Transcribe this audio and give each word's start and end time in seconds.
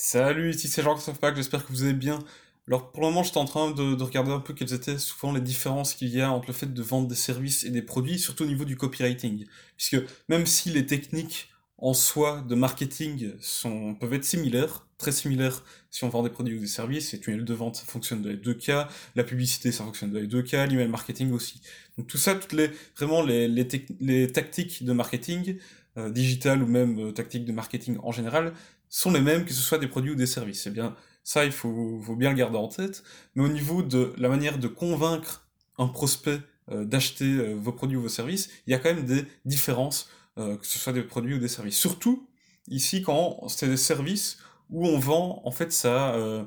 Salut, 0.00 0.50
ici 0.50 0.68
c'est 0.68 0.80
Jean-Christophe 0.80 1.18
Pack, 1.18 1.34
j'espère 1.34 1.66
que 1.66 1.72
vous 1.72 1.82
allez 1.82 1.92
bien. 1.92 2.20
Alors 2.68 2.92
pour 2.92 3.02
le 3.02 3.08
moment, 3.08 3.24
j'étais 3.24 3.38
en 3.38 3.46
train 3.46 3.72
de, 3.72 3.96
de, 3.96 4.02
regarder 4.04 4.30
un 4.30 4.38
peu 4.38 4.54
quelles 4.54 4.72
étaient 4.72 4.96
souvent 4.96 5.32
les 5.32 5.40
différences 5.40 5.92
qu'il 5.92 6.10
y 6.10 6.20
a 6.20 6.30
entre 6.30 6.46
le 6.46 6.52
fait 6.52 6.72
de 6.72 6.82
vendre 6.82 7.08
des 7.08 7.16
services 7.16 7.64
et 7.64 7.70
des 7.70 7.82
produits, 7.82 8.16
surtout 8.20 8.44
au 8.44 8.46
niveau 8.46 8.64
du 8.64 8.76
copywriting. 8.76 9.46
Puisque 9.76 9.96
même 10.28 10.46
si 10.46 10.70
les 10.70 10.86
techniques 10.86 11.50
en 11.78 11.94
soi 11.94 12.44
de 12.48 12.54
marketing 12.54 13.32
sont, 13.40 13.96
peuvent 13.96 14.14
être 14.14 14.24
similaires, 14.24 14.86
très 14.98 15.10
similaires 15.10 15.64
si 15.90 16.04
on 16.04 16.08
vend 16.10 16.22
des 16.22 16.30
produits 16.30 16.56
ou 16.56 16.60
des 16.60 16.68
services, 16.68 17.10
les 17.10 17.18
tunnels 17.18 17.44
de 17.44 17.54
vente 17.54 17.74
ça 17.74 17.84
fonctionne 17.84 18.22
dans 18.22 18.28
les 18.28 18.36
deux 18.36 18.54
cas, 18.54 18.88
la 19.16 19.24
publicité 19.24 19.72
ça 19.72 19.82
fonctionne 19.82 20.12
dans 20.12 20.20
les 20.20 20.28
deux 20.28 20.42
cas, 20.42 20.66
l'email 20.66 20.86
marketing 20.86 21.32
aussi. 21.32 21.60
Donc 21.96 22.06
tout 22.06 22.18
ça, 22.18 22.36
toutes 22.36 22.52
les 22.52 22.70
vraiment 22.96 23.22
les, 23.22 23.48
les, 23.48 23.66
les 23.98 24.30
tactiques 24.30 24.84
de 24.84 24.92
marketing 24.92 25.58
euh, 25.96 26.10
digital 26.10 26.62
ou 26.62 26.66
même 26.66 27.00
euh, 27.00 27.12
tactiques 27.12 27.44
de 27.44 27.52
marketing 27.52 27.96
en 28.04 28.12
général 28.12 28.52
sont 28.90 29.12
les 29.12 29.20
mêmes 29.20 29.44
que 29.44 29.52
ce 29.52 29.60
soit 29.60 29.78
des 29.78 29.88
produits 29.88 30.12
ou 30.12 30.16
des 30.16 30.26
services. 30.26 30.62
C'est 30.62 30.72
bien 30.72 30.96
ça, 31.24 31.44
il 31.44 31.52
faut, 31.52 32.00
faut 32.02 32.16
bien 32.16 32.30
le 32.30 32.36
garder 32.36 32.56
en 32.56 32.68
tête. 32.68 33.02
Mais 33.34 33.44
au 33.44 33.48
niveau 33.48 33.82
de 33.82 34.14
la 34.16 34.28
manière 34.28 34.58
de 34.58 34.68
convaincre 34.68 35.46
un 35.76 35.88
prospect 35.88 36.40
euh, 36.70 36.84
d'acheter 36.84 37.54
vos 37.54 37.72
produits 37.72 37.96
ou 37.96 38.02
vos 38.02 38.08
services, 38.08 38.48
il 38.66 38.70
y 38.70 38.74
a 38.74 38.78
quand 38.78 38.94
même 38.94 39.04
des 39.04 39.24
différences 39.44 40.08
euh, 40.38 40.56
que 40.56 40.66
ce 40.66 40.78
soit 40.78 40.92
des 40.92 41.02
produits 41.02 41.34
ou 41.34 41.38
des 41.38 41.48
services. 41.48 41.76
Surtout 41.76 42.28
ici 42.68 43.02
quand 43.02 43.48
c'est 43.48 43.66
des 43.66 43.76
services 43.76 44.38
où 44.70 44.86
on 44.86 44.98
vend 44.98 45.42
en 45.44 45.50
fait 45.50 45.72
sa, 45.72 46.14
euh, 46.14 46.44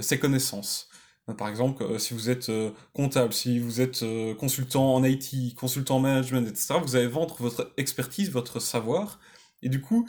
ses 0.00 0.18
connaissances. 0.18 0.88
Euh, 1.28 1.34
par 1.34 1.48
exemple, 1.48 2.00
si 2.00 2.14
vous 2.14 2.30
êtes 2.30 2.50
comptable, 2.94 3.32
si 3.32 3.60
vous 3.60 3.80
êtes 3.80 4.04
consultant 4.38 4.92
en 4.92 5.04
IT, 5.04 5.54
consultant 5.54 5.96
en 5.96 6.00
management, 6.00 6.48
etc., 6.48 6.74
vous 6.82 6.96
allez 6.96 7.06
vendre 7.06 7.36
votre 7.38 7.72
expertise, 7.76 8.30
votre 8.30 8.58
savoir. 8.60 9.20
Et 9.62 9.68
du 9.68 9.80
coup, 9.80 10.08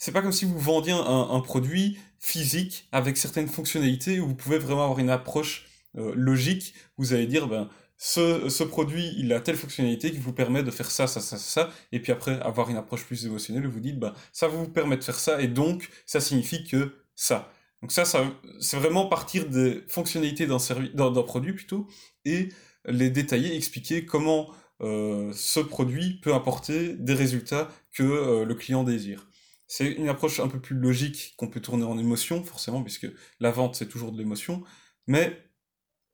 c'est 0.00 0.10
pas 0.10 0.22
comme 0.22 0.32
si 0.32 0.44
vous 0.44 0.58
vendiez 0.58 0.92
un, 0.92 1.40
produit 1.40 1.98
physique 2.18 2.88
avec 2.90 3.16
certaines 3.16 3.46
fonctionnalités 3.46 4.18
où 4.18 4.26
vous 4.26 4.34
pouvez 4.34 4.58
vraiment 4.58 4.82
avoir 4.82 4.98
une 4.98 5.10
approche 5.10 5.68
logique. 5.94 6.74
Vous 6.96 7.12
allez 7.12 7.26
dire, 7.26 7.46
ben, 7.46 7.68
ce, 8.02 8.64
produit, 8.64 9.12
il 9.18 9.30
a 9.34 9.40
telle 9.40 9.56
fonctionnalité 9.56 10.10
qui 10.10 10.16
vous 10.16 10.32
permet 10.32 10.62
de 10.62 10.70
faire 10.70 10.90
ça, 10.90 11.06
ça, 11.06 11.20
ça, 11.20 11.36
ça, 11.36 11.70
et 11.92 12.00
puis 12.00 12.12
après 12.12 12.40
avoir 12.40 12.70
une 12.70 12.78
approche 12.78 13.04
plus 13.04 13.26
émotionnelle, 13.26 13.66
vous 13.66 13.80
dites, 13.80 13.98
bah, 13.98 14.14
ça 14.32 14.48
vous 14.48 14.66
permet 14.66 14.96
de 14.96 15.04
faire 15.04 15.18
ça, 15.18 15.40
et 15.42 15.48
donc 15.48 15.90
ça 16.06 16.18
signifie 16.18 16.64
que 16.64 16.94
ça. 17.14 17.52
Donc 17.82 17.92
ça, 17.92 18.06
ça 18.06 18.24
c'est 18.58 18.78
vraiment 18.78 19.06
partir 19.06 19.46
des 19.48 19.84
fonctionnalités 19.86 20.46
d'un 20.46 20.56
d'un 20.94 21.22
produit 21.22 21.52
plutôt, 21.52 21.88
et 22.24 22.48
les 22.86 23.10
détailler, 23.10 23.54
expliquer 23.54 24.06
comment 24.06 24.48
euh, 24.80 25.30
ce 25.34 25.60
produit 25.60 26.20
peut 26.22 26.32
apporter 26.34 26.94
des 26.94 27.14
résultats 27.14 27.68
que 27.92 28.02
euh, 28.02 28.44
le 28.46 28.54
client 28.54 28.82
désire. 28.82 29.29
C'est 29.72 29.86
une 29.86 30.08
approche 30.08 30.40
un 30.40 30.48
peu 30.48 30.58
plus 30.58 30.74
logique 30.74 31.34
qu'on 31.36 31.46
peut 31.46 31.60
tourner 31.60 31.84
en 31.84 31.96
émotion, 31.96 32.42
forcément, 32.42 32.82
puisque 32.82 33.06
la 33.38 33.52
vente, 33.52 33.76
c'est 33.76 33.86
toujours 33.86 34.10
de 34.10 34.18
l'émotion, 34.18 34.64
mais 35.06 35.40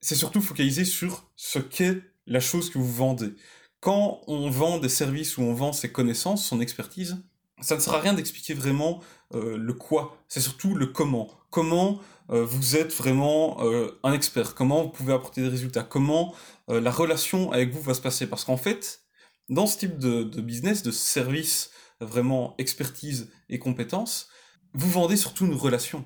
c'est 0.03 0.15
surtout 0.15 0.43
focalisé 0.43 0.85
sur 0.85 1.31
ce 1.37 1.59
qu'est 1.59 2.03
la 2.27 2.41
chose 2.41 2.69
que 2.69 2.77
vous 2.77 2.93
vendez. 2.93 3.34
Quand 3.81 4.21
on 4.27 4.51
vend 4.51 4.79
des 4.79 4.91
services 4.91 5.39
ou 5.39 5.43
on 5.43 5.55
vend 5.55 5.73
ses 5.73 5.91
connaissances, 5.91 6.47
son 6.47 6.61
expertise, 6.61 7.17
ça 7.62 7.77
ne 7.77 7.81
sert 7.81 7.95
à 7.95 8.01
rien 8.01 8.12
d'expliquer 8.12 8.53
vraiment 8.53 9.01
euh, 9.34 9.57
le 9.57 9.73
quoi, 9.73 10.23
c'est 10.29 10.43
surtout 10.43 10.75
le 10.75 10.89
comment. 10.89 11.31
Comment 11.49 11.99
euh, 12.29 12.45
vous 12.45 12.77
êtes 12.77 12.93
vraiment 12.93 13.65
euh, 13.65 13.99
un 14.03 14.12
expert, 14.12 14.55
comment 14.55 14.83
vous 14.83 14.91
pouvez 14.91 15.15
apporter 15.15 15.41
des 15.41 15.49
résultats, 15.49 15.83
comment 15.83 16.34
la 16.69 16.91
relation 16.91 17.53
avec 17.53 17.73
vous 17.73 17.81
va 17.81 17.95
se 17.95 18.03
passer? 18.03 18.27
Parce 18.27 18.45
qu'en 18.45 18.59
fait, 18.59 19.01
dans 19.49 19.67
ce 19.67 19.79
type 19.79 19.97
de, 19.99 20.25
de 20.25 20.43
business, 20.43 20.83
de 20.83 20.91
service, 20.91 21.71
vraiment 22.00 22.55
expertise 22.58 23.30
et 23.48 23.58
compétences, 23.58 24.28
vous 24.72 24.91
vendez 24.91 25.16
surtout 25.16 25.47
une 25.47 25.55
relation. 25.55 26.05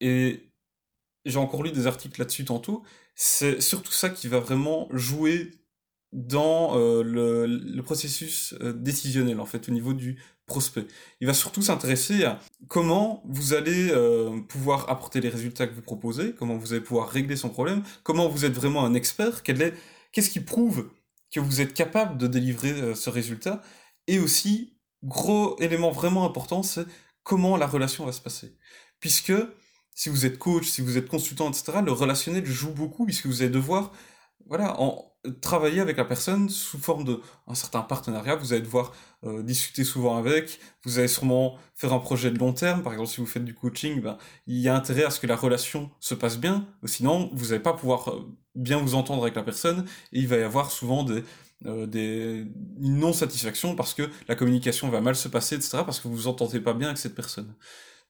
Et 0.00 0.52
j'ai 1.24 1.38
encore 1.38 1.62
lu 1.62 1.72
des 1.72 1.86
articles 1.86 2.20
là-dessus 2.20 2.44
tantôt, 2.44 2.84
c'est 3.14 3.60
surtout 3.60 3.92
ça 3.92 4.10
qui 4.10 4.28
va 4.28 4.38
vraiment 4.38 4.88
jouer 4.92 5.50
dans 6.12 6.78
euh, 6.78 7.02
le, 7.02 7.46
le, 7.46 7.82
processus 7.82 8.54
euh, 8.60 8.72
décisionnel, 8.72 9.40
en 9.40 9.46
fait, 9.46 9.68
au 9.68 9.72
niveau 9.72 9.92
du 9.92 10.18
prospect. 10.46 10.86
Il 11.20 11.26
va 11.26 11.34
surtout 11.34 11.62
s'intéresser 11.62 12.24
à 12.24 12.38
comment 12.68 13.22
vous 13.26 13.54
allez 13.54 13.90
euh, 13.90 14.40
pouvoir 14.48 14.88
apporter 14.88 15.20
les 15.20 15.28
résultats 15.28 15.66
que 15.66 15.74
vous 15.74 15.82
proposez, 15.82 16.34
comment 16.38 16.56
vous 16.56 16.72
allez 16.72 16.82
pouvoir 16.82 17.08
régler 17.08 17.36
son 17.36 17.48
problème, 17.48 17.82
comment 18.04 18.28
vous 18.28 18.44
êtes 18.44 18.54
vraiment 18.54 18.84
un 18.84 18.94
expert, 18.94 19.42
qu'est-ce 19.42 20.30
qui 20.30 20.40
prouve 20.40 20.90
que 21.34 21.40
vous 21.40 21.60
êtes 21.60 21.74
capable 21.74 22.16
de 22.18 22.28
délivrer 22.28 22.94
ce 22.94 23.10
résultat, 23.10 23.60
et 24.06 24.20
aussi, 24.20 24.75
gros 25.06 25.56
élément 25.60 25.90
vraiment 25.90 26.24
important, 26.24 26.62
c'est 26.62 26.86
comment 27.22 27.56
la 27.56 27.66
relation 27.66 28.04
va 28.04 28.12
se 28.12 28.20
passer. 28.20 28.56
Puisque 29.00 29.32
si 29.94 30.08
vous 30.10 30.26
êtes 30.26 30.38
coach, 30.38 30.66
si 30.66 30.82
vous 30.82 30.98
êtes 30.98 31.08
consultant, 31.08 31.48
etc., 31.48 31.78
le 31.84 31.92
relationnel 31.92 32.44
joue 32.44 32.72
beaucoup 32.72 33.06
puisque 33.06 33.26
vous 33.26 33.42
allez 33.42 33.50
devoir, 33.50 33.92
voilà, 34.46 34.76
travailler 35.40 35.80
avec 35.80 35.96
la 35.96 36.04
personne 36.04 36.48
sous 36.48 36.78
forme 36.78 37.04
de 37.04 37.20
un 37.46 37.54
certain 37.54 37.80
partenariat. 37.80 38.36
Vous 38.36 38.52
allez 38.52 38.62
devoir 38.62 38.92
euh, 39.24 39.42
discuter 39.42 39.84
souvent 39.84 40.16
avec. 40.16 40.60
Vous 40.84 40.98
allez 40.98 41.08
sûrement 41.08 41.58
faire 41.74 41.92
un 41.92 41.98
projet 41.98 42.30
de 42.30 42.38
long 42.38 42.52
terme. 42.52 42.82
Par 42.82 42.92
exemple, 42.92 43.10
si 43.10 43.20
vous 43.20 43.26
faites 43.26 43.44
du 43.44 43.54
coaching, 43.54 44.00
ben, 44.02 44.18
il 44.46 44.58
y 44.58 44.68
a 44.68 44.76
intérêt 44.76 45.04
à 45.04 45.10
ce 45.10 45.18
que 45.18 45.26
la 45.26 45.36
relation 45.36 45.90
se 46.00 46.14
passe 46.14 46.38
bien. 46.38 46.66
Sinon, 46.84 47.30
vous 47.32 47.46
n'allez 47.46 47.60
pas 47.60 47.72
pouvoir 47.72 48.10
euh, 48.10 48.36
bien 48.54 48.78
vous 48.78 48.94
entendre 48.94 49.22
avec 49.22 49.34
la 49.34 49.42
personne 49.42 49.86
et 50.12 50.20
il 50.20 50.28
va 50.28 50.36
y 50.36 50.42
avoir 50.42 50.70
souvent 50.70 51.02
des 51.02 51.24
euh, 51.64 51.86
des 51.86 52.46
une 52.80 52.98
non-satisfaction 52.98 53.74
parce 53.74 53.94
que 53.94 54.02
la 54.28 54.34
communication 54.34 54.90
va 54.90 55.00
mal 55.00 55.16
se 55.16 55.28
passer, 55.28 55.54
etc. 55.56 55.78
Parce 55.86 56.00
que 56.00 56.08
vous 56.08 56.14
vous 56.14 56.28
entendez 56.28 56.60
pas 56.60 56.74
bien 56.74 56.88
avec 56.88 56.98
cette 56.98 57.14
personne. 57.14 57.54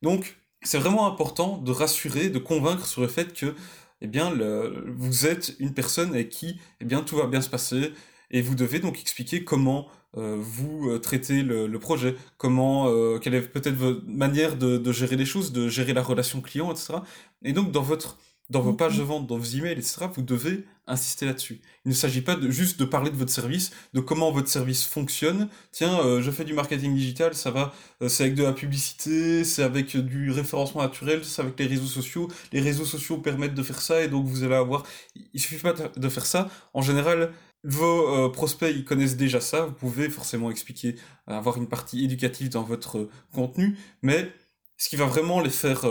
Donc, 0.02 0.36
c'est 0.62 0.78
vraiment 0.78 1.06
important 1.06 1.58
de 1.58 1.70
rassurer, 1.70 2.28
de 2.28 2.38
convaincre 2.38 2.86
sur 2.86 3.02
le 3.02 3.08
fait 3.08 3.32
que 3.32 3.54
eh 4.00 4.08
bien, 4.08 4.30
le, 4.30 4.92
vous 4.96 5.26
êtes 5.26 5.54
une 5.60 5.74
personne 5.74 6.10
avec 6.10 6.30
qui 6.30 6.58
eh 6.80 6.84
bien, 6.84 7.02
tout 7.02 7.16
va 7.16 7.26
bien 7.26 7.40
se 7.40 7.48
passer, 7.48 7.92
et 8.30 8.42
vous 8.42 8.56
devez 8.56 8.80
donc 8.80 9.00
expliquer 9.00 9.44
comment 9.44 9.88
euh, 10.16 10.36
vous 10.38 10.90
euh, 10.90 10.98
traitez 10.98 11.42
le, 11.42 11.78
projet, 11.78 12.16
comment, 12.36 13.18
quelle 13.20 13.34
est 13.34 13.42
peut-être 13.42 13.76
votre 13.76 14.02
manière 14.06 14.56
de, 14.56 14.76
de, 14.76 14.92
gérer 14.92 15.16
les 15.16 15.24
choses, 15.24 15.52
de 15.52 15.68
gérer 15.68 15.92
la 15.92 16.02
relation 16.02 16.40
client, 16.40 16.70
etc. 16.72 16.94
Et 17.42 17.52
donc 17.52 17.70
dans 17.70 17.82
votre 17.82 18.18
dans 18.50 18.60
vos 18.60 18.72
pages 18.72 18.96
de 18.98 19.02
vente, 19.02 19.26
dans 19.26 19.38
vos 19.38 19.44
emails, 19.44 19.72
etc., 19.72 20.06
vous 20.14 20.22
devez 20.22 20.64
insister 20.86 21.26
là-dessus. 21.26 21.60
Il 21.84 21.88
ne 21.88 21.94
s'agit 21.94 22.20
pas 22.20 22.36
de, 22.36 22.50
juste 22.50 22.78
de 22.78 22.84
parler 22.84 23.10
de 23.10 23.16
votre 23.16 23.32
service, 23.32 23.72
de 23.92 24.00
comment 24.00 24.30
votre 24.30 24.48
service 24.48 24.84
fonctionne. 24.84 25.48
Tiens, 25.72 25.98
euh, 26.00 26.22
je 26.22 26.30
fais 26.30 26.44
du 26.44 26.54
marketing 26.54 26.94
digital, 26.94 27.34
ça 27.34 27.50
va, 27.50 27.74
euh, 28.02 28.08
c'est 28.08 28.24
avec 28.24 28.36
de 28.36 28.44
la 28.44 28.52
publicité, 28.52 29.42
c'est 29.44 29.62
avec 29.62 29.96
du 29.96 30.30
référencement 30.30 30.82
naturel, 30.82 31.24
c'est 31.24 31.42
avec 31.42 31.58
les 31.58 31.66
réseaux 31.66 31.86
sociaux. 31.86 32.28
Les 32.52 32.60
réseaux 32.60 32.84
sociaux 32.84 33.18
permettent 33.18 33.54
de 33.54 33.62
faire 33.62 33.80
ça 33.80 34.02
et 34.02 34.08
donc 34.08 34.26
vous 34.26 34.44
allez 34.44 34.54
avoir... 34.54 34.84
Il 35.32 35.40
suffit 35.40 35.60
pas 35.60 35.72
de 35.72 36.08
faire 36.08 36.26
ça. 36.26 36.48
En 36.72 36.82
général, 36.82 37.32
vos 37.64 38.26
euh, 38.26 38.28
prospects, 38.28 38.72
ils 38.74 38.84
connaissent 38.84 39.16
déjà 39.16 39.40
ça. 39.40 39.66
Vous 39.66 39.74
pouvez 39.74 40.08
forcément 40.08 40.50
expliquer, 40.50 40.94
avoir 41.26 41.56
une 41.56 41.68
partie 41.68 42.04
éducative 42.04 42.48
dans 42.48 42.62
votre 42.62 43.08
contenu, 43.34 43.76
mais 44.02 44.32
ce 44.76 44.88
qui 44.88 44.96
va 44.96 45.06
vraiment 45.06 45.40
les 45.40 45.50
faire 45.50 45.84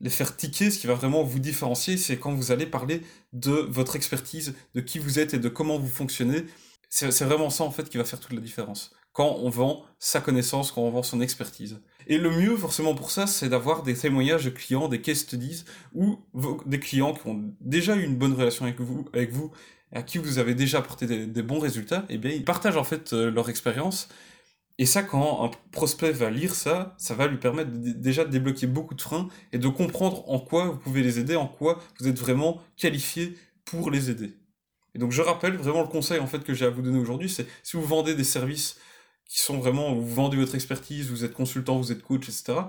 les 0.00 0.10
faire 0.10 0.36
ticker, 0.36 0.70
ce 0.70 0.78
qui 0.78 0.86
va 0.86 0.94
vraiment 0.94 1.22
vous 1.22 1.38
différencier, 1.38 1.96
c'est 1.96 2.18
quand 2.18 2.32
vous 2.32 2.52
allez 2.52 2.66
parler 2.66 3.02
de 3.32 3.52
votre 3.52 3.96
expertise, 3.96 4.54
de 4.74 4.80
qui 4.80 4.98
vous 4.98 5.18
êtes 5.18 5.34
et 5.34 5.38
de 5.38 5.48
comment 5.48 5.78
vous 5.78 5.88
fonctionnez. 5.88 6.44
C'est 6.88 7.24
vraiment 7.24 7.50
ça 7.50 7.62
en 7.62 7.70
fait 7.70 7.88
qui 7.88 7.98
va 7.98 8.04
faire 8.04 8.18
toute 8.18 8.32
la 8.32 8.40
différence. 8.40 8.92
Quand 9.12 9.36
on 9.40 9.48
vend 9.48 9.84
sa 9.98 10.20
connaissance, 10.20 10.72
quand 10.72 10.82
on 10.82 10.90
vend 10.90 11.02
son 11.02 11.20
expertise. 11.20 11.80
Et 12.08 12.18
le 12.18 12.30
mieux 12.30 12.56
forcément 12.56 12.94
pour 12.94 13.10
ça, 13.12 13.26
c'est 13.28 13.48
d'avoir 13.48 13.82
des 13.82 13.94
témoignages 13.94 14.44
de 14.44 14.50
clients, 14.50 14.88
des 14.88 15.00
case 15.00 15.18
studies, 15.18 15.64
ou 15.94 16.18
des 16.66 16.80
clients 16.80 17.14
qui 17.14 17.28
ont 17.28 17.54
déjà 17.60 17.94
eu 17.94 18.02
une 18.02 18.16
bonne 18.16 18.32
relation 18.32 18.64
avec 18.64 18.80
vous, 18.80 19.06
avec 19.12 19.30
vous 19.30 19.52
à 19.92 20.02
qui 20.02 20.18
vous 20.18 20.38
avez 20.38 20.54
déjà 20.54 20.78
apporté 20.78 21.06
des, 21.06 21.26
des 21.26 21.42
bons 21.42 21.58
résultats, 21.58 22.04
et 22.08 22.14
eh 22.14 22.18
bien 22.18 22.30
ils 22.30 22.44
partagent 22.44 22.76
en 22.76 22.84
fait 22.84 23.12
euh, 23.12 23.30
leur 23.30 23.48
expérience 23.50 24.08
et 24.80 24.86
ça, 24.86 25.02
quand 25.02 25.44
un 25.44 25.50
prospect 25.72 26.10
va 26.10 26.30
lire 26.30 26.54
ça, 26.54 26.94
ça 26.96 27.12
va 27.14 27.26
lui 27.26 27.36
permettre 27.36 27.70
déjà 27.70 28.24
de 28.24 28.30
débloquer 28.30 28.66
beaucoup 28.66 28.94
de 28.94 29.02
freins 29.02 29.28
et 29.52 29.58
de 29.58 29.68
comprendre 29.68 30.26
en 30.30 30.40
quoi 30.40 30.70
vous 30.70 30.78
pouvez 30.78 31.02
les 31.02 31.18
aider, 31.18 31.36
en 31.36 31.46
quoi 31.46 31.82
vous 31.98 32.08
êtes 32.08 32.18
vraiment 32.18 32.62
qualifié 32.78 33.36
pour 33.66 33.90
les 33.90 34.08
aider. 34.08 34.38
Et 34.94 34.98
donc 34.98 35.12
je 35.12 35.20
rappelle 35.20 35.58
vraiment 35.58 35.82
le 35.82 35.88
conseil 35.88 36.18
en 36.18 36.26
fait 36.26 36.42
que 36.44 36.54
j'ai 36.54 36.64
à 36.64 36.70
vous 36.70 36.80
donner 36.80 36.98
aujourd'hui, 36.98 37.28
c'est 37.28 37.46
si 37.62 37.76
vous 37.76 37.84
vendez 37.84 38.14
des 38.14 38.24
services 38.24 38.78
qui 39.26 39.40
sont 39.40 39.58
vraiment, 39.58 39.94
vous 39.94 40.14
vendez 40.14 40.38
votre 40.38 40.54
expertise, 40.54 41.10
vous 41.10 41.26
êtes 41.26 41.34
consultant, 41.34 41.76
vous 41.76 41.92
êtes 41.92 42.02
coach, 42.02 42.30
etc. 42.30 42.60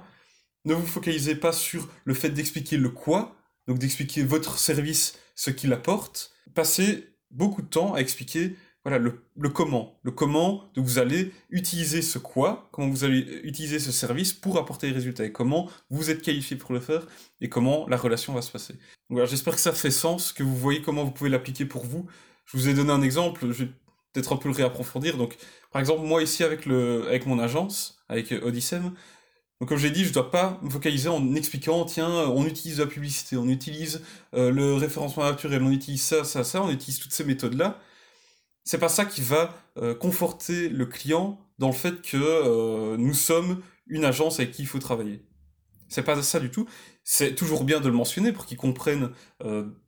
Ne 0.66 0.74
vous 0.74 0.86
focalisez 0.86 1.36
pas 1.36 1.54
sur 1.54 1.88
le 2.04 2.14
fait 2.14 2.32
d'expliquer 2.32 2.76
le 2.76 2.90
quoi, 2.90 3.38
donc 3.70 3.80
d'expliquer 3.80 4.24
votre 4.24 4.60
service, 4.60 5.18
ce 5.36 5.50
qu'il 5.50 5.72
apporte. 5.72 6.34
Passez 6.56 7.08
beaucoup 7.30 7.62
de 7.62 7.68
temps 7.68 7.94
à 7.94 8.00
expliquer 8.00 8.58
voilà 8.84 8.98
le, 8.98 9.24
le, 9.38 9.50
comment, 9.50 10.00
le 10.04 10.12
comment 10.12 10.72
de 10.74 10.82
vous 10.82 10.98
allez 10.98 11.32
utiliser 11.52 12.02
ce 12.02 12.18
quoi, 12.18 12.68
comment 12.72 12.90
vous 12.90 13.04
allez 13.04 13.42
utiliser 13.44 13.80
ce 13.80 13.92
service 13.92 14.34
pour 14.34 14.58
apporter 14.58 14.88
des 14.88 14.94
résultats 14.94 15.26
et 15.26 15.32
comment 15.32 15.70
vous 15.92 16.10
êtes 16.10 16.22
qualifié 16.24 16.58
pour 16.58 16.74
le 16.74 16.80
faire 16.80 17.06
et 17.42 17.50
comment 17.50 17.88
la 17.88 17.98
relation 17.98 18.34
va 18.34 18.42
se 18.42 18.52
passer. 18.52 18.76
Voilà, 19.10 19.26
j'espère 19.28 19.54
que 19.54 19.62
ça 19.62 19.72
fait 19.72 19.92
sens, 19.92 20.34
que 20.34 20.42
vous 20.44 20.56
voyez 20.56 20.82
comment 20.82 21.04
vous 21.04 21.12
pouvez 21.12 21.30
l'appliquer 21.30 21.66
pour 21.66 21.86
vous. 21.86 22.08
Je 22.46 22.58
vous 22.58 22.70
ai 22.70 22.74
donné 22.74 22.92
un 22.92 23.02
exemple, 23.04 23.52
je 23.52 23.66
vais 23.66 23.72
peut-être 24.14 24.34
un 24.34 24.38
peu 24.38 24.50
le 24.50 24.56
réapprofondir. 24.56 25.18
Donc 25.18 25.38
par 25.72 25.80
exemple 25.80 26.04
moi 26.04 26.24
ici 26.24 26.44
avec 26.44 26.66
le 26.66 27.08
avec 27.08 27.26
mon 27.28 27.38
agence, 27.40 28.04
avec 28.10 28.32
Odyssem, 28.32 28.94
Donc 29.60 29.70
comme 29.70 29.78
j'ai 29.78 29.92
dit, 29.92 30.04
je 30.04 30.10
ne 30.10 30.14
dois 30.16 30.32
pas 30.32 30.60
me 30.64 30.72
focaliser 30.72 31.08
en 31.10 31.36
expliquant, 31.36 31.86
tiens, 31.86 32.10
on 32.10 32.46
utilise 32.48 32.80
la 32.80 32.88
publicité, 32.88 33.38
on 33.38 33.48
utilise 33.48 34.02
euh, 34.34 34.50
le 34.52 34.74
référencement 34.74 35.24
naturel, 35.24 35.62
on 35.62 35.72
utilise 35.72 36.02
ça, 36.02 36.24
ça, 36.24 36.44
ça, 36.44 36.64
on 36.64 36.72
utilise 36.72 37.00
toutes 37.00 37.14
ces 37.14 37.24
méthodes-là. 37.24 37.80
C'est 38.64 38.78
pas 38.78 38.90
ça 38.90 39.06
qui 39.06 39.22
va 39.22 39.56
euh, 39.78 39.96
conforter 39.96 40.70
le 40.70 40.86
client 40.86 41.40
dans 41.58 41.68
le 41.68 41.74
fait 41.74 42.02
que 42.02 42.18
euh, 42.18 42.98
nous 42.98 43.14
sommes 43.14 43.62
une 43.88 44.06
agence 44.06 44.40
avec 44.40 44.52
qui 44.52 44.64
il 44.64 44.68
faut 44.68 44.80
travailler. 44.80 45.26
C'est 45.90 46.04
pas 46.04 46.22
ça 46.22 46.40
du 46.40 46.50
tout. 46.50 46.68
C'est 47.04 47.36
toujours 47.36 47.64
bien 47.64 47.82
de 47.82 47.88
le 47.88 47.94
mentionner 47.94 48.32
pour 48.32 48.46
qu'ils 48.46 48.58
comprennent 48.58 49.10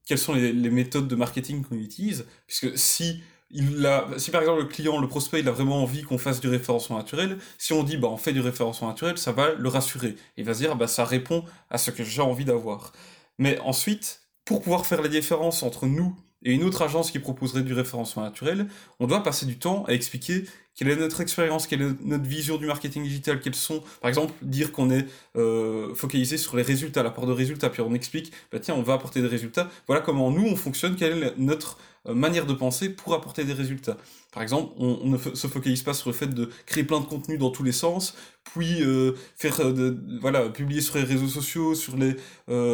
quelles 0.05 0.17
sont 0.17 0.33
les, 0.33 0.51
les, 0.51 0.69
méthodes 0.69 1.07
de 1.07 1.15
marketing 1.15 1.63
qu'on 1.63 1.77
utilise, 1.77 2.25
puisque 2.45 2.77
si 2.77 3.23
il 3.53 3.85
a, 3.85 4.07
si 4.17 4.31
par 4.31 4.41
exemple 4.41 4.61
le 4.61 4.67
client, 4.67 4.99
le 4.99 5.07
prospect, 5.07 5.39
il 5.39 5.47
a 5.47 5.51
vraiment 5.51 5.81
envie 5.81 6.01
qu'on 6.01 6.17
fasse 6.17 6.41
du 6.41 6.49
référencement 6.49 6.97
naturel, 6.97 7.37
si 7.59 7.71
on 7.71 7.83
dit 7.83 7.97
bah 7.97 8.07
on 8.09 8.17
fait 8.17 8.33
du 8.33 8.41
référencement 8.41 8.87
naturel, 8.89 9.17
ça 9.17 9.31
va 9.31 9.53
le 9.53 9.69
rassurer. 9.69 10.15
Il 10.37 10.45
va 10.45 10.55
se 10.55 10.59
dire 10.59 10.75
bah 10.75 10.87
ça 10.87 11.05
répond 11.05 11.45
à 11.69 11.77
ce 11.77 11.91
que 11.91 12.03
j'ai 12.03 12.21
envie 12.21 12.45
d'avoir. 12.45 12.91
Mais 13.37 13.59
ensuite, 13.59 14.21
pour 14.43 14.61
pouvoir 14.61 14.85
faire 14.85 15.01
la 15.01 15.07
différence 15.07 15.61
entre 15.61 15.85
nous 15.85 16.15
et 16.43 16.51
une 16.53 16.63
autre 16.63 16.81
agence 16.81 17.11
qui 17.11 17.19
proposerait 17.19 17.63
du 17.63 17.73
référencement 17.73 18.23
naturel, 18.23 18.67
on 18.99 19.07
doit 19.07 19.23
passer 19.23 19.45
du 19.45 19.57
temps 19.57 19.85
à 19.87 19.93
expliquer 19.93 20.43
quelle 20.75 20.89
est 20.89 20.95
notre 20.95 21.21
expérience, 21.21 21.67
quelle 21.67 21.81
est 21.81 22.01
notre 22.03 22.25
vision 22.25 22.57
du 22.57 22.65
marketing 22.65 23.03
digital, 23.03 23.39
quels 23.39 23.55
sont, 23.55 23.83
par 24.01 24.09
exemple, 24.09 24.33
dire 24.41 24.71
qu'on 24.71 24.89
est 24.89 25.05
euh, 25.35 25.93
focalisé 25.93 26.37
sur 26.37 26.55
les 26.57 26.63
résultats, 26.63 27.03
l'apport 27.03 27.27
de 27.27 27.31
résultats, 27.31 27.69
puis 27.69 27.81
on 27.81 27.93
explique, 27.93 28.31
bah 28.51 28.59
tiens, 28.59 28.75
on 28.75 28.81
va 28.81 28.93
apporter 28.93 29.21
des 29.21 29.27
résultats, 29.27 29.69
voilà 29.87 30.01
comment 30.01 30.31
nous 30.31 30.45
on 30.45 30.55
fonctionne, 30.55 30.95
quelle 30.95 31.23
est 31.23 31.33
notre 31.37 31.77
euh, 32.07 32.13
manière 32.13 32.45
de 32.45 32.53
penser 32.53 32.89
pour 32.89 33.13
apporter 33.13 33.45
des 33.45 33.53
résultats. 33.53 33.97
Par 34.33 34.43
exemple, 34.43 34.73
on, 34.77 35.07
ne 35.07 35.17
se 35.17 35.47
focalise 35.47 35.83
pas 35.83 35.93
sur 35.93 36.09
le 36.09 36.15
fait 36.15 36.27
de 36.27 36.49
créer 36.65 36.83
plein 36.83 36.99
de 36.99 37.05
contenu 37.05 37.37
dans 37.37 37.51
tous 37.51 37.63
les 37.63 37.71
sens, 37.71 38.15
puis 38.43 38.81
euh, 38.81 39.13
faire 39.35 39.59
euh, 39.61 39.71
de, 39.71 39.97
voilà 40.21 40.49
publier 40.49 40.81
sur 40.81 40.95
les 40.95 41.03
réseaux 41.03 41.27
sociaux, 41.27 41.75
sur 41.75 41.95
les 41.95 42.15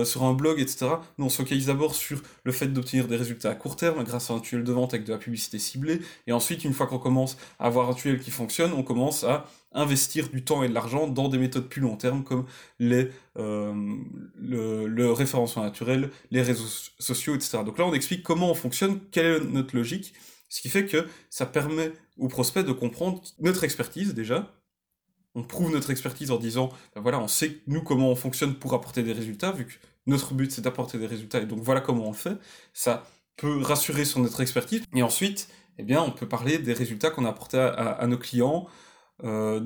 sur 0.06 0.23
un 0.23 0.33
blog, 0.33 0.59
etc. 0.59 0.88
Nous, 1.17 1.25
on 1.25 1.29
se 1.29 1.38
focalise 1.38 1.67
d'abord 1.67 1.95
sur 1.95 2.21
le 2.44 2.51
fait 2.51 2.67
d'obtenir 2.67 3.07
des 3.07 3.17
résultats 3.17 3.51
à 3.51 3.56
court 3.56 3.75
terme 3.75 4.03
grâce 4.03 4.31
à 4.31 4.33
un 4.33 4.39
tunnel 4.39 4.63
de 4.63 4.71
vente 4.71 4.94
avec 4.94 5.06
de 5.06 5.11
la 5.11 5.19
publicité 5.19 5.59
ciblée, 5.59 6.01
et 6.27 6.31
ensuite, 6.31 6.63
une 6.63 6.73
fois 6.73 6.88
qu'on 6.88 7.00
commence 7.00 7.38
à 7.59 7.65
avoir 7.67 7.89
un 7.89 7.94
tunnel 7.94 8.19
qui 8.19 8.31
fonctionne, 8.31 8.73
on 8.73 8.83
commence 8.83 9.23
à 9.23 9.45
investir 9.73 10.29
du 10.29 10.44
temps 10.44 10.63
et 10.63 10.69
de 10.69 10.73
l'argent 10.73 11.07
dans 11.07 11.29
des 11.29 11.38
méthodes 11.38 11.67
plus 11.67 11.81
long 11.81 11.95
terme 11.95 12.23
comme 12.23 12.45
les, 12.79 13.09
euh, 13.38 13.73
le, 14.39 14.88
le, 14.88 15.11
référencement 15.11 15.63
naturel, 15.63 16.09
les 16.31 16.41
réseaux 16.41 16.67
sociaux, 17.00 17.35
etc. 17.35 17.59
Donc 17.65 17.77
là, 17.77 17.85
on 17.85 17.94
explique 17.94 18.23
comment 18.23 18.50
on 18.50 18.56
fonctionne, 18.56 19.00
quelle 19.11 19.25
est 19.25 19.39
notre 19.45 19.75
logique, 19.75 20.13
ce 20.49 20.61
qui 20.61 20.69
fait 20.69 20.85
que 20.85 21.07
ça 21.29 21.45
permet 21.45 21.93
aux 22.17 22.27
prospects 22.27 22.65
de 22.65 22.71
comprendre 22.71 23.21
notre 23.39 23.63
expertise 23.63 24.13
déjà. 24.13 24.53
On 25.35 25.43
prouve 25.43 25.71
notre 25.71 25.91
expertise 25.91 26.31
en 26.31 26.37
disant, 26.37 26.69
ben 26.95 27.01
voilà, 27.01 27.19
on 27.19 27.27
sait 27.27 27.59
nous 27.67 27.83
comment 27.83 28.09
on 28.09 28.15
fonctionne 28.15 28.55
pour 28.55 28.73
apporter 28.73 29.03
des 29.03 29.13
résultats, 29.13 29.51
vu 29.51 29.65
que 29.65 29.73
notre 30.07 30.33
but 30.33 30.51
c'est 30.51 30.61
d'apporter 30.61 30.97
des 30.97 31.05
résultats, 31.05 31.39
et 31.39 31.45
donc 31.45 31.59
voilà 31.61 31.81
comment 31.81 32.07
on 32.07 32.13
fait. 32.13 32.37
Ça 32.73 33.05
peut 33.37 33.61
rassurer 33.61 34.05
sur 34.05 34.19
notre 34.19 34.41
expertise. 34.41 34.83
Et 34.93 35.03
ensuite, 35.03 35.47
eh 35.77 35.83
bien, 35.83 36.01
on 36.01 36.11
peut 36.11 36.27
parler 36.27 36.57
des 36.57 36.73
résultats 36.73 37.09
qu'on 37.09 37.25
a 37.25 37.29
apportés 37.29 37.57
à, 37.57 38.05
nos 38.07 38.17
clients, 38.17 38.67
euh, 39.23 39.61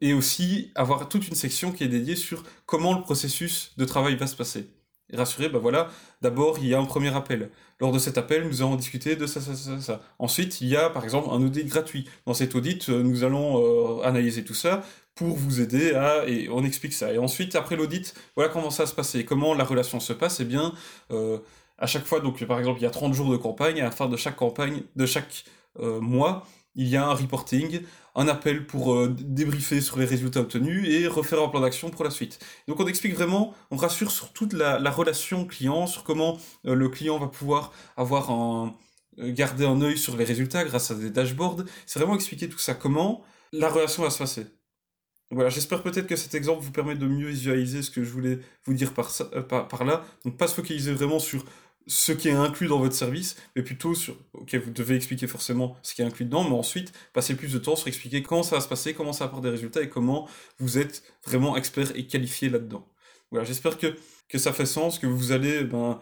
et 0.00 0.12
aussi 0.14 0.70
avoir 0.74 1.08
toute 1.08 1.28
une 1.28 1.34
section 1.34 1.72
qui 1.72 1.84
est 1.84 1.88
dédiée 1.88 2.16
sur 2.16 2.44
comment 2.66 2.94
le 2.94 3.02
processus 3.02 3.72
de 3.76 3.84
travail 3.84 4.16
va 4.16 4.26
se 4.26 4.36
passer. 4.36 4.70
Rassurer, 5.12 5.48
bah 5.48 5.58
voilà, 5.58 5.88
d'abord 6.22 6.58
il 6.58 6.68
y 6.68 6.74
a 6.74 6.78
un 6.78 6.84
premier 6.84 7.14
appel. 7.14 7.50
Lors 7.80 7.92
de 7.92 7.98
cet 7.98 8.18
appel, 8.18 8.46
nous 8.46 8.62
allons 8.62 8.76
discuter 8.76 9.16
de 9.16 9.26
ça, 9.26 9.40
ça, 9.40 9.54
ça, 9.54 9.80
ça. 9.80 10.00
Ensuite, 10.18 10.60
il 10.60 10.68
y 10.68 10.76
a 10.76 10.90
par 10.90 11.04
exemple 11.04 11.28
un 11.30 11.42
audit 11.42 11.66
gratuit. 11.66 12.08
Dans 12.26 12.34
cet 12.34 12.54
audit, 12.54 12.88
euh, 12.88 13.02
nous 13.02 13.24
allons 13.24 13.62
euh, 13.62 14.02
analyser 14.02 14.44
tout 14.44 14.54
ça 14.54 14.82
pour 15.14 15.36
vous 15.36 15.60
aider 15.60 15.94
à 15.94 16.26
et 16.26 16.48
on 16.50 16.64
explique 16.64 16.92
ça. 16.92 17.12
Et 17.12 17.18
ensuite, 17.18 17.56
après 17.56 17.76
l'audit, 17.76 18.14
voilà 18.36 18.50
comment 18.50 18.70
ça 18.70 18.84
va 18.84 18.86
se 18.86 18.94
passer, 18.94 19.24
comment 19.24 19.54
la 19.54 19.64
relation 19.64 20.00
se 20.00 20.12
passe. 20.12 20.40
Eh 20.40 20.44
bien, 20.44 20.74
euh, 21.10 21.38
à 21.78 21.86
chaque 21.86 22.04
fois, 22.04 22.20
donc 22.20 22.44
par 22.44 22.58
exemple, 22.58 22.80
il 22.80 22.84
y 22.84 22.86
a 22.86 22.90
30 22.90 23.14
jours 23.14 23.30
de 23.30 23.36
campagne, 23.36 23.80
à 23.80 23.84
la 23.84 23.90
fin 23.90 24.08
de 24.08 24.16
chaque 24.16 24.36
campagne, 24.36 24.82
de 24.96 25.06
chaque 25.06 25.44
mois, 25.78 26.46
il 26.74 26.88
y 26.88 26.96
a 26.96 27.06
un 27.06 27.14
reporting, 27.14 27.80
un 28.14 28.28
appel 28.28 28.66
pour 28.66 28.94
euh, 28.94 29.14
débriefer 29.18 29.80
sur 29.80 29.98
les 29.98 30.04
résultats 30.04 30.40
obtenus 30.40 30.88
et 30.88 31.06
refaire 31.06 31.42
un 31.42 31.48
plan 31.48 31.60
d'action 31.60 31.90
pour 31.90 32.04
la 32.04 32.10
suite. 32.10 32.38
Donc 32.68 32.80
on 32.80 32.86
explique 32.86 33.14
vraiment, 33.14 33.54
on 33.70 33.76
rassure 33.76 34.10
sur 34.10 34.32
toute 34.32 34.52
la, 34.52 34.78
relation 34.90 35.46
client, 35.46 35.86
sur 35.86 36.04
comment 36.04 36.38
euh, 36.66 36.74
le 36.74 36.88
client 36.88 37.18
va 37.18 37.28
pouvoir 37.28 37.72
avoir 37.96 38.30
un 38.30 38.74
euh, 39.18 39.32
garder 39.32 39.64
un 39.64 39.80
œil 39.80 39.98
sur 39.98 40.16
les 40.16 40.24
résultats 40.24 40.64
grâce 40.64 40.90
à 40.90 40.94
des 40.94 41.10
dashboards. 41.10 41.64
C'est 41.86 41.98
vraiment 41.98 42.14
expliquer 42.14 42.48
tout 42.48 42.58
ça, 42.58 42.74
comment 42.74 43.24
la 43.52 43.68
relation 43.68 44.02
va 44.02 44.10
se 44.10 44.18
passer. 44.18 44.46
Voilà, 45.32 45.48
j'espère 45.48 45.82
peut-être 45.82 46.08
que 46.08 46.16
cet 46.16 46.34
exemple 46.34 46.64
vous 46.64 46.72
permet 46.72 46.96
de 46.96 47.06
mieux 47.06 47.28
visualiser 47.28 47.82
ce 47.82 47.90
que 47.90 48.02
je 48.02 48.10
voulais 48.10 48.40
vous 48.64 48.74
dire 48.74 48.92
par, 48.92 49.12
par, 49.48 49.68
par 49.68 49.84
là. 49.84 50.04
Donc 50.24 50.36
pas 50.36 50.48
se 50.48 50.54
focaliser 50.54 50.92
vraiment 50.92 51.20
sur 51.20 51.44
ce 51.90 52.12
qui 52.12 52.28
est 52.28 52.32
inclus 52.32 52.68
dans 52.68 52.78
votre 52.78 52.94
service, 52.94 53.36
mais 53.56 53.62
plutôt 53.62 53.96
sur, 53.96 54.16
ok, 54.34 54.54
vous 54.54 54.70
devez 54.70 54.94
expliquer 54.94 55.26
forcément 55.26 55.76
ce 55.82 55.92
qui 55.92 56.02
est 56.02 56.04
inclus 56.04 56.24
dedans, 56.24 56.44
mais 56.44 56.54
ensuite, 56.54 56.92
passer 57.12 57.34
plus 57.34 57.52
de 57.52 57.58
temps 57.58 57.74
sur 57.74 57.88
expliquer 57.88 58.22
comment 58.22 58.44
ça 58.44 58.54
va 58.54 58.62
se 58.62 58.68
passer, 58.68 58.94
comment 58.94 59.12
ça 59.12 59.24
apporte 59.24 59.42
des 59.42 59.50
résultats 59.50 59.82
et 59.82 59.88
comment 59.88 60.28
vous 60.60 60.78
êtes 60.78 61.02
vraiment 61.26 61.56
expert 61.56 61.90
et 61.96 62.06
qualifié 62.06 62.48
là-dedans. 62.48 62.86
Voilà, 63.32 63.44
j'espère 63.44 63.76
que, 63.76 63.96
que 64.28 64.38
ça 64.38 64.52
fait 64.52 64.66
sens, 64.66 65.00
que 65.00 65.08
vous 65.08 65.32
allez, 65.32 65.64
ben, 65.64 65.98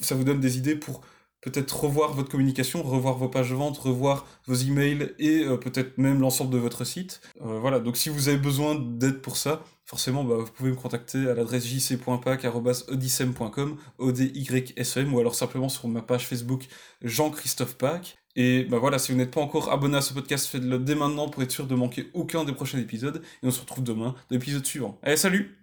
ça 0.00 0.14
vous 0.14 0.22
donne 0.22 0.38
des 0.38 0.58
idées 0.58 0.76
pour 0.76 1.00
peut-être 1.42 1.84
revoir 1.84 2.14
votre 2.14 2.30
communication, 2.30 2.82
revoir 2.82 3.18
vos 3.18 3.28
pages 3.28 3.50
de 3.50 3.54
vente, 3.54 3.76
revoir 3.76 4.26
vos 4.46 4.54
emails 4.54 5.12
et 5.18 5.44
euh, 5.44 5.58
peut-être 5.58 5.98
même 5.98 6.20
l'ensemble 6.20 6.50
de 6.50 6.58
votre 6.58 6.84
site. 6.84 7.20
Euh, 7.42 7.58
voilà, 7.58 7.80
donc 7.80 7.98
si 7.98 8.08
vous 8.08 8.28
avez 8.28 8.38
besoin 8.38 8.76
d'aide 8.76 9.20
pour 9.20 9.36
ça, 9.36 9.62
forcément, 9.84 10.24
bah, 10.24 10.36
vous 10.38 10.50
pouvez 10.50 10.70
me 10.70 10.76
contacter 10.76 11.28
à 11.28 11.34
l'adresse 11.34 11.66
jc.pac.odysem.com, 11.66 13.76
o 13.98 14.10
e 14.10 15.12
ou 15.12 15.18
alors 15.18 15.34
simplement 15.34 15.68
sur 15.68 15.88
ma 15.88 16.00
page 16.00 16.26
Facebook 16.26 16.66
Jean-Christophe 17.02 17.76
Pac. 17.76 18.16
Et 18.34 18.64
bah 18.64 18.78
voilà, 18.78 18.98
si 18.98 19.12
vous 19.12 19.18
n'êtes 19.18 19.30
pas 19.30 19.42
encore 19.42 19.70
abonné 19.70 19.98
à 19.98 20.00
ce 20.00 20.14
podcast, 20.14 20.46
faites-le 20.46 20.78
dès 20.78 20.94
maintenant 20.94 21.28
pour 21.28 21.42
être 21.42 21.50
sûr 21.50 21.66
de 21.66 21.74
manquer 21.74 22.08
aucun 22.14 22.44
des 22.44 22.54
prochains 22.54 22.78
épisodes. 22.78 23.20
Et 23.42 23.46
on 23.46 23.50
se 23.50 23.60
retrouve 23.60 23.84
demain 23.84 24.14
dans 24.30 24.36
l'épisode 24.36 24.64
suivant. 24.64 24.98
Allez, 25.02 25.18
salut 25.18 25.61